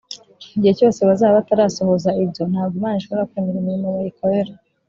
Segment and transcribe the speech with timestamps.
[0.55, 4.51] igihe cyose bazaba batarasohoza ibyo, ntabwo imana ishobora kwemera imirimo bayikorera